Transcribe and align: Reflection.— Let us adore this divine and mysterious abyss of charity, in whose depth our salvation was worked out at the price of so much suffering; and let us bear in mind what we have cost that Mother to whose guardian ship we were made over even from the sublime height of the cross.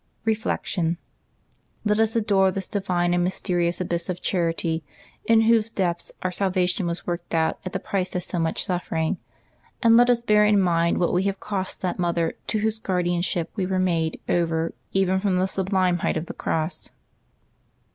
Reflection.— 0.25 0.97
Let 1.85 1.99
us 1.99 2.15
adore 2.15 2.49
this 2.49 2.65
divine 2.65 3.13
and 3.13 3.23
mysterious 3.23 3.79
abyss 3.79 4.09
of 4.09 4.19
charity, 4.19 4.83
in 5.25 5.41
whose 5.41 5.69
depth 5.69 6.11
our 6.23 6.31
salvation 6.31 6.87
was 6.87 7.05
worked 7.05 7.35
out 7.35 7.59
at 7.67 7.71
the 7.71 7.79
price 7.79 8.15
of 8.15 8.23
so 8.23 8.39
much 8.39 8.65
suffering; 8.65 9.19
and 9.83 9.97
let 9.97 10.09
us 10.09 10.23
bear 10.23 10.43
in 10.43 10.59
mind 10.59 10.97
what 10.97 11.13
we 11.13 11.21
have 11.25 11.39
cost 11.39 11.81
that 11.81 11.99
Mother 11.99 12.33
to 12.47 12.57
whose 12.61 12.79
guardian 12.79 13.21
ship 13.21 13.51
we 13.55 13.67
were 13.67 13.77
made 13.77 14.19
over 14.27 14.73
even 14.91 15.19
from 15.19 15.37
the 15.37 15.45
sublime 15.45 15.99
height 15.99 16.17
of 16.17 16.25
the 16.25 16.33
cross. 16.33 16.89